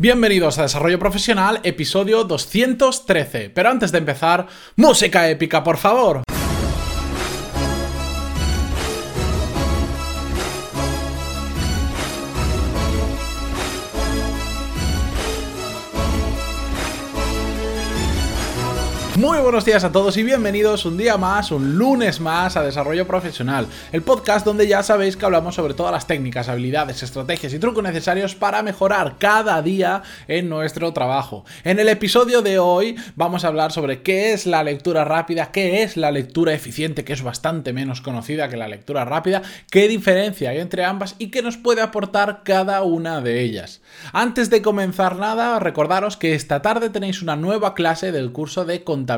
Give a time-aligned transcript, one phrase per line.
[0.00, 3.50] Bienvenidos a Desarrollo Profesional, episodio 213.
[3.50, 6.22] Pero antes de empezar, música épica, por favor.
[19.20, 23.06] Muy buenos días a todos y bienvenidos un día más, un lunes más a Desarrollo
[23.06, 27.58] Profesional, el podcast donde ya sabéis que hablamos sobre todas las técnicas, habilidades, estrategias y
[27.58, 31.44] trucos necesarios para mejorar cada día en nuestro trabajo.
[31.64, 35.82] En el episodio de hoy vamos a hablar sobre qué es la lectura rápida, qué
[35.82, 40.48] es la lectura eficiente, que es bastante menos conocida que la lectura rápida, qué diferencia
[40.48, 43.82] hay entre ambas y qué nos puede aportar cada una de ellas.
[44.14, 48.82] Antes de comenzar nada, recordaros que esta tarde tenéis una nueva clase del curso de
[48.82, 49.09] contabilidad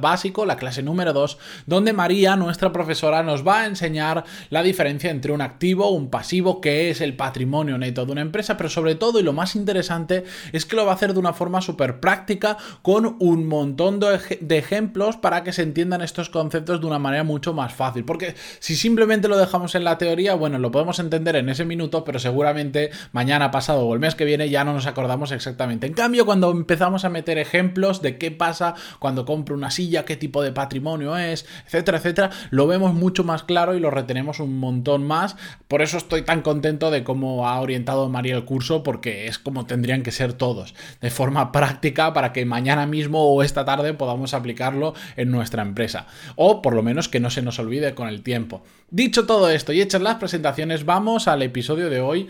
[0.00, 5.10] básico, la clase número 2, donde María, nuestra profesora, nos va a enseñar la diferencia
[5.10, 8.94] entre un activo, un pasivo, que es el patrimonio neto de una empresa, pero sobre
[8.94, 12.00] todo y lo más interesante es que lo va a hacer de una forma súper
[12.00, 16.98] práctica con un montón de, de ejemplos para que se entiendan estos conceptos de una
[16.98, 18.04] manera mucho más fácil.
[18.04, 22.04] Porque si simplemente lo dejamos en la teoría, bueno, lo podemos entender en ese minuto,
[22.04, 25.86] pero seguramente mañana, pasado o el mes que viene ya no nos acordamos exactamente.
[25.86, 30.16] En cambio, cuando empezamos a meter ejemplos de qué pasa cuando compro una silla, qué
[30.16, 34.58] tipo de patrimonio es, etcétera, etcétera, lo vemos mucho más claro y lo retenemos un
[34.58, 35.36] montón más.
[35.68, 39.64] Por eso estoy tan contento de cómo ha orientado María el curso, porque es como
[39.64, 44.34] tendrían que ser todos, de forma práctica para que mañana mismo o esta tarde podamos
[44.34, 46.06] aplicarlo en nuestra empresa.
[46.34, 48.62] O por lo menos que no se nos olvide con el tiempo.
[48.90, 52.26] Dicho todo esto y hechas las presentaciones, vamos al episodio de hoy,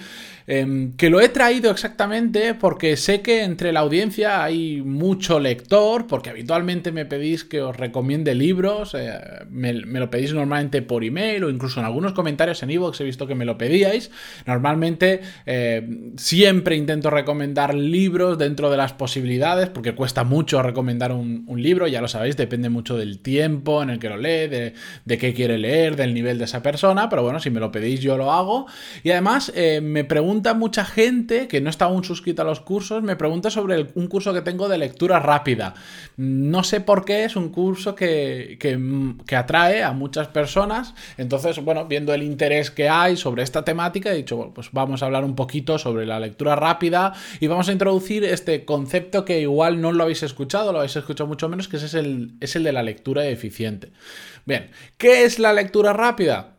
[0.49, 6.09] em, que lo he traído exactamente porque sé que entre la audiencia hay mucho lector,
[6.09, 9.19] porque habitualmente me pedís que os recomiende libros, eh,
[9.51, 13.27] me, lo pedís normalmente por email o incluso en algunos comentarios en iVoox he visto
[13.27, 14.11] que me lo pedíais.
[14.47, 21.47] Normalmente eh, siempre intento recomendar libros dentro de las posibilidades, porque cuesta mucho recomendar un,
[21.59, 25.19] libro, ya lo sabéis, depende mucho del tiempo en el que lo lee, de, de
[25.19, 28.17] qué quiere leer, del nivel de esa persona, pero bueno, si me lo pedís yo
[28.17, 28.67] lo hago.
[29.03, 33.03] Y además eh, me pregunta mucha gente que no está aún suscrita a los cursos,
[33.03, 35.75] me pregunta sobre un curso que tengo de lectura rápida.
[36.17, 41.85] No sé por qué es un curso que, que, atrae a muchas personas, entonces, bueno,
[41.85, 45.23] viendo el interés que hay sobre esta temática, he dicho, bueno, pues vamos a hablar
[45.23, 49.93] un poquito sobre la lectura rápida y vamos a introducir este concepto que igual no
[49.93, 52.83] lo habéis escuchado, lo habéis escuchado mucho menos, que es el, es el de la
[52.83, 53.93] lectura eficiente.
[54.47, 56.55] Bien, ¿qué es la lectura rápida?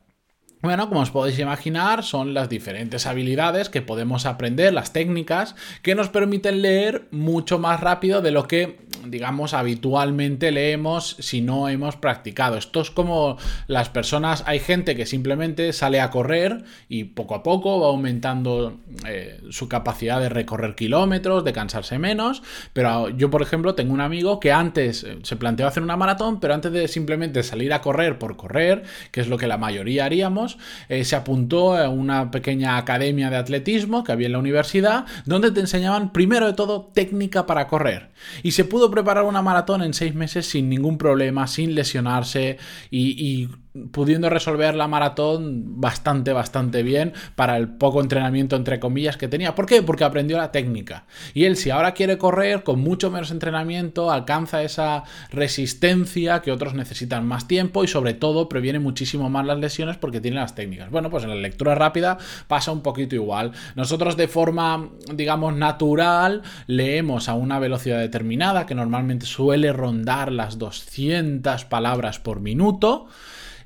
[0.62, 5.96] Bueno, como os podéis imaginar, son las diferentes habilidades que podemos aprender, las técnicas que
[5.96, 11.96] nos permiten leer mucho más rápido de lo que, digamos, habitualmente leemos si no hemos
[11.96, 12.58] practicado.
[12.58, 13.38] Esto es como
[13.68, 18.78] las personas, hay gente que simplemente sale a correr y poco a poco va aumentando
[19.08, 22.44] eh, su capacidad de recorrer kilómetros, de cansarse menos,
[22.74, 26.40] pero yo, por ejemplo, tengo un amigo que antes eh, se planteó hacer una maratón,
[26.40, 30.06] pero antes de simplemente salir a correr por correr, que es lo que la mayoría
[30.06, 30.58] haríamos,
[30.90, 35.52] eh, se apuntó a una pequeña academia de atletismo que había en la universidad, donde
[35.52, 38.10] te enseñaban primero de todo técnica para correr.
[38.44, 42.58] Y se pudo preparar una maratón en seis meses sin ningún problema, sin lesionarse
[42.90, 43.50] y
[43.91, 49.56] pudiendo resolver la maratón bastante, bastante bien para el poco entrenamiento, entre comillas, que tenía.
[49.56, 49.84] ¿Por qué?
[49.84, 51.06] Porque aprendió la técnica.
[51.34, 56.74] Y él, si ahora quiere correr con mucho menos entrenamiento, alcanza esa resistencia que otros
[56.74, 60.90] necesitan más tiempo y sobre todo previene muchísimo más las lesiones porque tiene las técnicas.
[60.90, 63.51] Bueno, pues en la lectura rápida pasa un poquito igual.
[63.75, 70.57] Nosotros de forma, digamos, natural leemos a una velocidad determinada que normalmente suele rondar las
[70.57, 73.07] 200 palabras por minuto.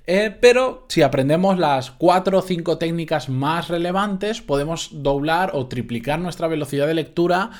[0.06, 6.20] Eh, pero si aprendemos las 4 o 5 técnicas más relevantes, podemos doblar o triplicar
[6.20, 7.52] nuestra velocidad de lectura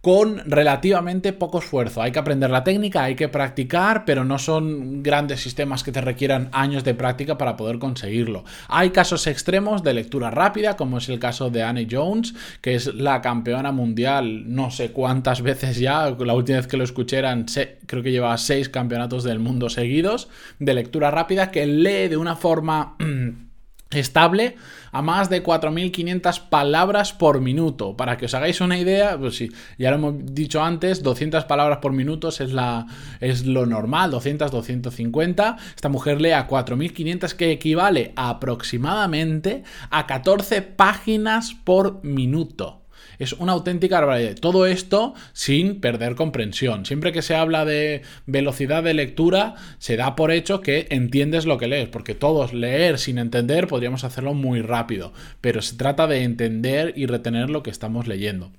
[0.00, 2.02] con relativamente poco esfuerzo.
[2.02, 6.00] Hay que aprender la técnica, hay que practicar, pero no son grandes sistemas que te
[6.00, 8.44] requieran años de práctica para poder conseguirlo.
[8.68, 12.94] Hay casos extremos de lectura rápida, como es el caso de Annie Jones, que es
[12.94, 17.46] la campeona mundial no sé cuántas veces ya, la última vez que lo escuché eran,
[17.86, 20.28] creo que llevaba seis campeonatos del mundo seguidos
[20.58, 22.96] de lectura rápida, que lee de una forma...
[23.90, 24.56] estable
[24.92, 27.96] a más de 4.500 palabras por minuto.
[27.96, 31.78] Para que os hagáis una idea, pues sí, ya lo hemos dicho antes, 200 palabras
[31.78, 32.86] por minuto es, la,
[33.20, 35.56] es lo normal, 200, 250.
[35.74, 42.77] Esta mujer lee a 4.500 que equivale aproximadamente a 14 páginas por minuto.
[43.18, 44.36] Es una auténtica barbaridad.
[44.40, 46.86] Todo esto sin perder comprensión.
[46.86, 51.58] Siempre que se habla de velocidad de lectura, se da por hecho que entiendes lo
[51.58, 56.22] que lees, porque todos leer sin entender podríamos hacerlo muy rápido, pero se trata de
[56.22, 58.52] entender y retener lo que estamos leyendo.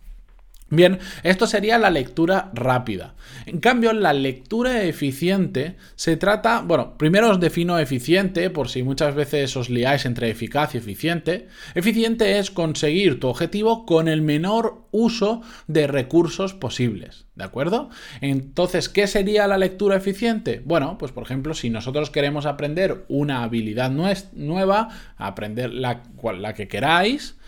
[0.72, 3.16] Bien, esto sería la lectura rápida.
[3.48, 9.16] En cambio, la lectura eficiente se trata, bueno, primero os defino eficiente, por si muchas
[9.16, 11.48] veces os liáis entre eficaz y eficiente.
[11.74, 17.90] Eficiente es conseguir tu objetivo con el menor uso de recursos posibles, ¿de acuerdo?
[18.22, 20.62] Entonces, ¿qué sería la lectura eficiente?
[20.66, 26.04] Bueno, pues por ejemplo, si nosotros queremos aprender una habilidad nueva, aprender la,
[26.38, 27.39] la que queráis,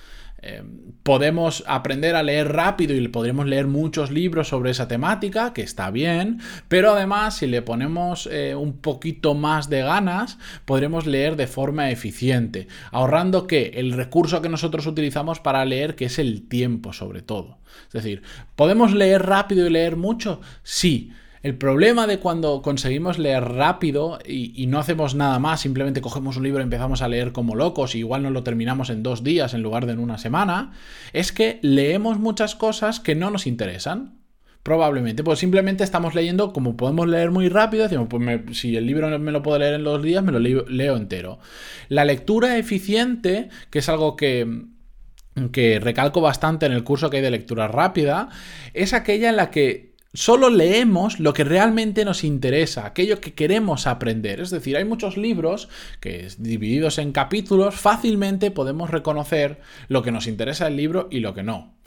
[0.41, 0.63] eh,
[1.03, 5.91] podemos aprender a leer rápido y podremos leer muchos libros sobre esa temática, que está
[5.91, 11.47] bien, pero además si le ponemos eh, un poquito más de ganas, podremos leer de
[11.47, 16.93] forma eficiente, ahorrando que el recurso que nosotros utilizamos para leer, que es el tiempo
[16.93, 17.59] sobre todo.
[17.87, 18.23] Es decir,
[18.55, 20.41] ¿podemos leer rápido y leer mucho?
[20.63, 21.11] Sí.
[21.43, 26.43] El problema de cuando conseguimos leer rápido y, no hacemos nada más, simplemente cogemos un
[26.43, 29.55] libro y empezamos a leer como locos y igual nos lo terminamos en dos días
[29.55, 30.73] en lugar de en una semana,
[31.13, 34.19] es que leemos muchas cosas que no nos interesan.
[34.61, 39.17] Probablemente, pues simplemente estamos leyendo, como podemos leer muy rápido, decimos, pues si el libro
[39.17, 41.39] me lo puedo leer en dos días, me lo leo, entero.
[41.89, 44.65] La lectura eficiente, que es algo que,
[45.51, 48.29] que recalco bastante en el curso que hay de lectura rápida,
[48.75, 53.87] es aquella en la que Solo leemos lo que realmente nos interesa, aquello que queremos
[53.87, 54.41] aprender.
[54.41, 55.69] Es decir, hay muchos libros
[56.01, 61.33] que divididos en capítulos fácilmente podemos reconocer lo que nos interesa el libro y lo
[61.33, 61.80] que no.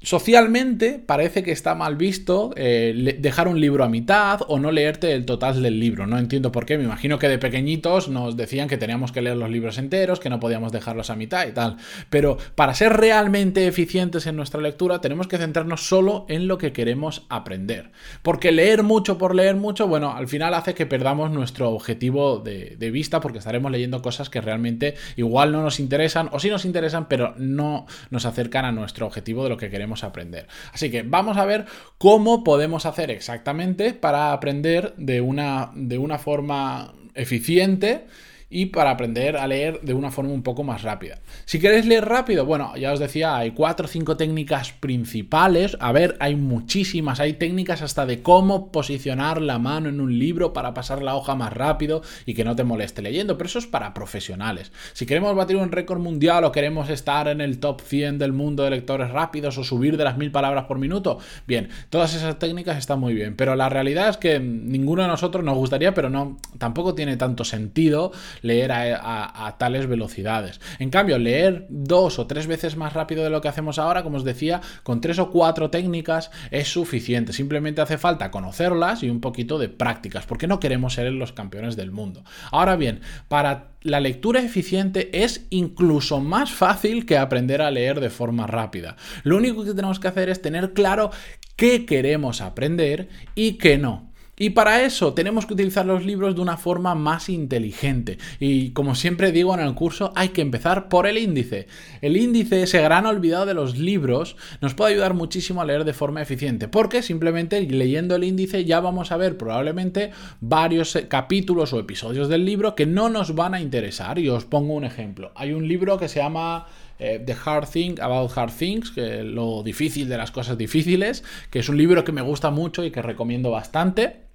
[0.00, 5.12] Socialmente parece que está mal visto eh, dejar un libro a mitad o no leerte
[5.12, 6.06] el total del libro.
[6.06, 6.78] No entiendo por qué.
[6.78, 10.30] Me imagino que de pequeñitos nos decían que teníamos que leer los libros enteros, que
[10.30, 11.78] no podíamos dejarlos a mitad y tal.
[12.10, 16.72] Pero para ser realmente eficientes en nuestra lectura tenemos que centrarnos solo en lo que
[16.72, 17.90] queremos aprender.
[18.22, 22.76] Porque leer mucho por leer mucho, bueno, al final hace que perdamos nuestro objetivo de,
[22.78, 26.64] de vista porque estaremos leyendo cosas que realmente igual no nos interesan o sí nos
[26.64, 30.46] interesan, pero no nos acercan a nuestro objetivo de lo que queremos aprender.
[30.72, 31.66] Así que vamos a ver
[31.98, 38.06] cómo podemos hacer exactamente para aprender de una, de una forma eficiente
[38.50, 41.18] y para aprender a leer de una forma un poco más rápida.
[41.44, 45.76] Si queréis leer rápido, bueno, ya os decía, hay cuatro o cinco técnicas principales.
[45.80, 50.52] A ver, hay muchísimas, hay técnicas hasta de cómo posicionar la mano en un libro
[50.52, 53.66] para pasar la hoja más rápido y que no te moleste leyendo, pero eso es
[53.66, 54.72] para profesionales.
[54.94, 58.62] Si queremos batir un récord mundial o queremos estar en el top 100 del mundo
[58.62, 62.78] de lectores rápidos o subir de las mil palabras por minuto, bien, todas esas técnicas
[62.78, 66.38] están muy bien, pero la realidad es que ninguno de nosotros nos gustaría, pero no,
[66.58, 68.12] tampoco tiene tanto sentido
[68.42, 70.60] leer a, tales velocidades.
[70.78, 74.16] En cambio, leer dos o tres veces más rápido de lo que hacemos ahora, como
[74.16, 77.32] os decía, con tres o cuatro técnicas es suficiente.
[77.32, 81.76] Simplemente hace falta conocerlas y un poquito de prácticas, porque no queremos ser los campeones
[81.76, 82.24] del mundo.
[82.50, 88.10] Ahora bien, para la lectura eficiente es incluso más fácil que aprender a leer de
[88.10, 88.96] forma rápida.
[89.22, 91.10] Lo único que tenemos que hacer es tener claro
[91.56, 94.07] qué queremos aprender y qué no.
[94.38, 98.18] Y para eso tenemos que utilizar los libros de una forma más inteligente.
[98.38, 101.66] Y como siempre digo en el curso, hay que empezar por el índice.
[102.00, 105.92] El índice, ese gran olvidado de los libros, nos puede ayudar muchísimo a leer de
[105.92, 106.68] forma eficiente.
[106.68, 112.44] Porque simplemente leyendo el índice ya vamos a ver probablemente varios capítulos o episodios del
[112.44, 114.20] libro que no nos van a interesar.
[114.20, 115.32] Y os pongo un ejemplo.
[115.34, 116.66] Hay un libro que se llama...
[117.00, 121.60] Eh, The Hard Thing About Hard Things, que lo difícil de las cosas difíciles, que
[121.60, 124.27] es un libro que me gusta mucho y que recomiendo bastante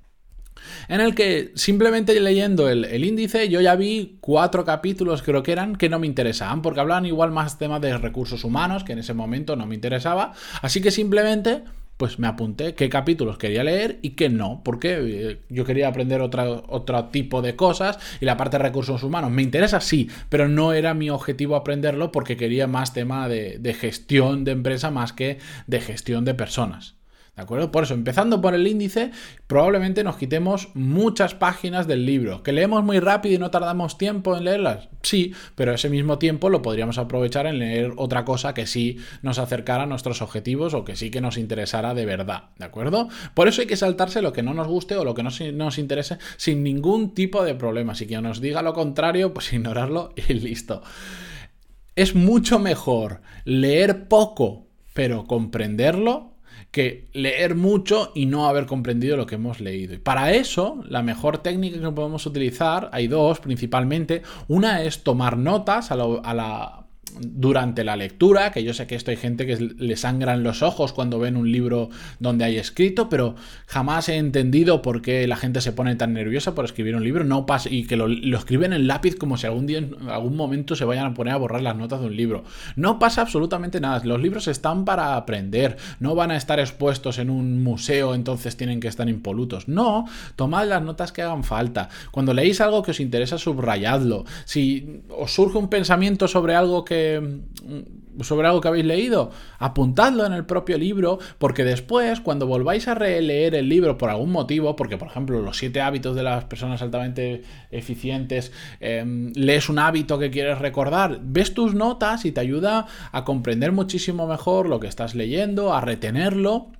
[0.88, 5.76] en el que simplemente leyendo el, índice yo ya vi cuatro capítulos, creo que eran,
[5.76, 9.14] que no me interesaban, porque hablaban igual más temas de recursos humanos, que en ese
[9.14, 11.64] momento no me interesaba, así que simplemente
[11.98, 16.22] pues me apunté qué capítulos quería leer y qué no, porque eh, yo quería aprender
[16.22, 20.50] otro, otro tipo de cosas y la parte de recursos humanos me interesa, sí, pero
[20.50, 25.38] no era mi objetivo aprenderlo porque quería más tema de gestión de empresa más que
[25.68, 26.96] de gestión de personas.
[27.36, 27.72] ¿De acuerdo?
[27.72, 29.10] Por eso, empezando por el índice,
[29.48, 32.44] probablemente nos quitemos muchas páginas del libro.
[32.44, 34.90] ¿Que leemos muy rápido y no tardamos tiempo en leerlas?
[35.02, 39.40] Sí, pero ese mismo tiempo lo podríamos aprovechar en leer otra cosa que sí nos
[39.40, 42.52] acercara a nuestros objetivos o que sí que nos interesara de verdad.
[42.60, 43.10] ¿De acuerdo?
[43.34, 45.78] Por eso hay que saltarse lo que no nos guste o lo que no nos
[45.80, 47.96] interese sin ningún tipo de problema.
[47.96, 50.84] Si quien nos diga lo contrario, pues ignorarlo y listo.
[51.96, 56.33] Es mucho mejor leer poco, pero comprenderlo
[56.74, 59.94] que leer mucho y no haber comprendido lo que hemos leído.
[59.94, 64.24] Y para eso, la mejor técnica que podemos utilizar, hay dos principalmente.
[64.48, 66.83] Una es tomar notas a, la
[67.20, 70.94] durante la lectura, que yo sé que esto hay gente que le sangran los ojos
[70.94, 71.90] cuando ven un libro
[72.20, 73.36] donde hay escrito, pero
[73.68, 77.24] jamás he entendido por qué la gente se pone tan nerviosa por escribir un libro
[77.24, 80.76] no pasa, y que lo, escriben en lápiz como si algún día en algún momento
[80.76, 82.44] se vayan a poner a borrar las notas de un libro.
[82.76, 87.30] No pasa absolutamente nada, los libros están para aprender, no van a estar expuestos en
[87.30, 89.68] un museo, entonces tienen que estar impolutos.
[89.68, 90.06] No,
[90.36, 91.90] tomad las notas que hagan falta.
[92.12, 94.26] Cuando leéis algo que os interesa, subrayadlo.
[94.46, 100.26] Si os surge un pensamiento sobre algo que Mm, sobre algo que habéis leído, apuntadlo
[100.26, 104.76] en el propio libro, porque después, cuando volváis a releer el libro por algún motivo,
[104.76, 107.42] porque por ejemplo los siete hábitos de las personas altamente
[107.72, 113.24] eficientes, em, lees un hábito que quieres recordar, ves tus notas y te ayuda a
[113.24, 116.72] comprender muchísimo mejor lo que estás leyendo, a retenerlo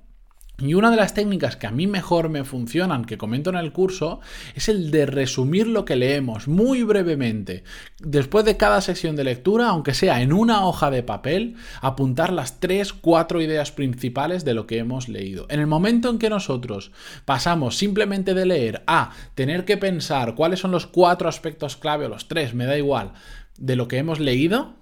[0.58, 3.72] y una de las técnicas que a mí mejor me funcionan, que comento en el
[3.72, 4.20] curso,
[4.54, 7.64] es el de resumir lo que leemos muy brevemente.
[7.98, 12.60] Después de cada sesión de lectura, aunque sea en una hoja de papel, apuntar las
[12.60, 15.46] tres, cuatro ideas principales de lo que hemos leído.
[15.48, 16.92] En el momento en que nosotros
[17.24, 22.08] pasamos simplemente de leer a tener que pensar cuáles son los cuatro aspectos clave o
[22.08, 23.12] los tres, me da igual,
[23.58, 24.74] de lo que hemos leído,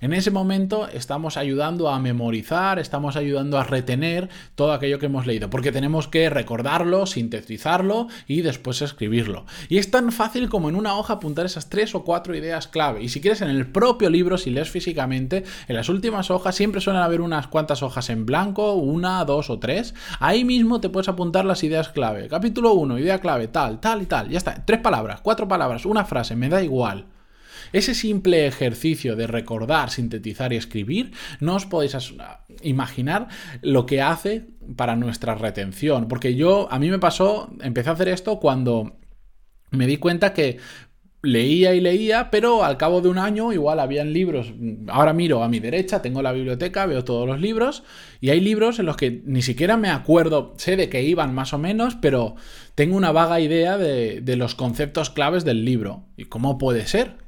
[0.00, 5.26] en ese momento estamos ayudando a memorizar, estamos ayudando a retener todo aquello que hemos
[5.26, 9.46] leído, porque tenemos que recordarlo, sintetizarlo y después escribirlo.
[9.68, 13.02] Y es tan fácil como en una hoja apuntar esas tres o cuatro ideas clave.
[13.02, 16.80] Y si quieres en el propio libro, si lees físicamente, en las últimas hojas siempre
[16.80, 19.94] suelen haber unas cuantas hojas en blanco, una, dos o tres.
[20.20, 22.28] Ahí mismo te puedes apuntar las ideas clave.
[22.28, 24.28] Capítulo 1, idea clave, tal, tal y tal.
[24.28, 24.64] Ya está.
[24.64, 27.06] Tres palabras, cuatro palabras, una frase, me da igual.
[27.72, 31.96] Ese simple ejercicio de recordar, sintetizar y escribir, no os podéis
[32.62, 33.28] imaginar
[33.62, 34.46] lo que hace
[34.76, 36.08] para nuestra retención.
[36.08, 38.96] Porque yo, a mí me pasó, empecé a hacer esto cuando
[39.70, 40.58] me di cuenta que
[41.22, 44.52] leía y leía, pero al cabo de un año igual habían libros,
[44.86, 47.82] ahora miro a mi derecha, tengo la biblioteca, veo todos los libros
[48.20, 51.52] y hay libros en los que ni siquiera me acuerdo, sé de qué iban más
[51.52, 52.36] o menos, pero
[52.76, 56.04] tengo una vaga idea de, de los conceptos claves del libro.
[56.16, 57.27] ¿Y cómo puede ser?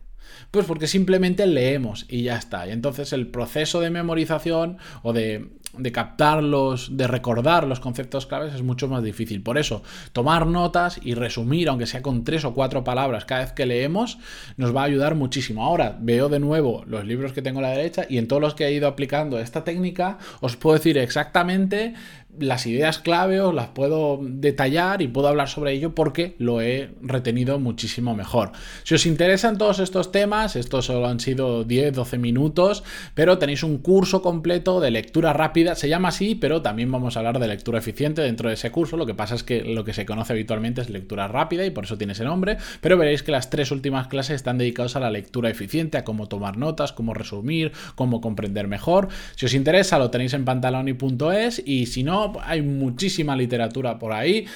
[0.50, 2.66] Pues porque simplemente leemos y ya está.
[2.66, 8.54] Y entonces el proceso de memorización o de, de captarlos, de recordar los conceptos claves
[8.54, 9.42] es mucho más difícil.
[9.42, 13.52] Por eso, tomar notas y resumir, aunque sea con tres o cuatro palabras cada vez
[13.52, 14.18] que leemos,
[14.56, 15.64] nos va a ayudar muchísimo.
[15.64, 18.54] Ahora veo de nuevo los libros que tengo a la derecha y en todos los
[18.54, 21.94] que he ido aplicando esta técnica os puedo decir exactamente
[22.38, 26.90] las ideas clave os las puedo detallar y puedo hablar sobre ello porque lo he
[27.02, 28.52] retenido muchísimo mejor.
[28.84, 32.84] Si os interesan todos estos temas, estos solo han sido 10-12 minutos,
[33.14, 35.32] pero tenéis un curso completo de lectura
[35.74, 38.96] se llama así, pero también vamos a hablar de lectura eficiente dentro de ese curso,
[38.96, 41.84] lo que pasa es que lo que se conoce habitualmente es lectura rápida y por
[41.84, 45.10] eso tiene ese nombre, pero veréis que las tres últimas clases están dedicadas a la
[45.10, 49.08] lectura eficiente, a cómo tomar notas, cómo resumir, cómo comprender mejor.
[49.36, 54.46] Si os interesa lo tenéis en pantaloni.es y si no, hay muchísima literatura por ahí.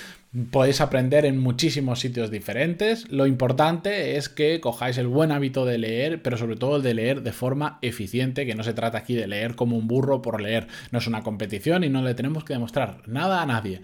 [0.50, 3.08] Podéis aprender en muchísimos sitios diferentes.
[3.08, 6.92] Lo importante es que cojáis el buen hábito de leer, pero sobre todo el de
[6.92, 10.40] leer de forma eficiente, que no se trata aquí de leer como un burro por
[10.40, 10.66] leer.
[10.90, 13.82] No es una competición y no le tenemos que demostrar nada a nadie.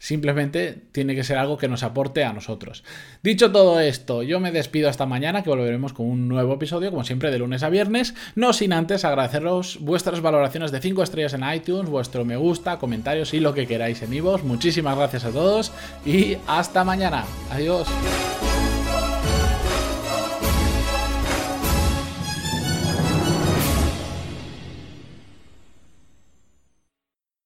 [0.00, 2.82] Simplemente tiene que ser algo que nos aporte a nosotros.
[3.22, 7.04] Dicho todo esto, yo me despido hasta mañana, que volveremos con un nuevo episodio, como
[7.04, 8.16] siempre, de lunes a viernes.
[8.34, 13.32] No sin antes agradeceros vuestras valoraciones de 5 estrellas en iTunes, vuestro me gusta, comentarios
[13.32, 14.42] y lo que queráis en vivos.
[14.42, 15.70] Muchísimas gracias a todos
[16.04, 17.24] y hasta mañana.
[17.50, 17.86] Adiós.